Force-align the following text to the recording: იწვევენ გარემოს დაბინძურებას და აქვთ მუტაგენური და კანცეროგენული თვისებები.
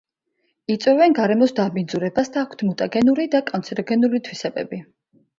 იწვევენ 0.75 1.11
გარემოს 1.17 1.51
დაბინძურებას 1.59 2.31
და 2.37 2.41
აქვთ 2.45 2.63
მუტაგენური 2.69 3.27
და 3.35 3.41
კანცეროგენული 3.51 4.23
თვისებები. 4.29 4.81